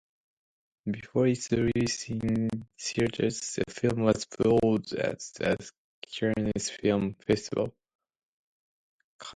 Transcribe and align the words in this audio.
Before 0.89 1.27
its 1.27 1.51
release 1.51 2.09
in 2.09 2.49
theatres, 2.75 3.39
the 3.53 3.65
film 3.71 3.99
was 4.01 4.25
booed 4.25 4.91
at 4.93 5.19
the 5.35 5.71
Cannes 6.07 6.71
film 6.71 7.13
festival. 7.13 7.71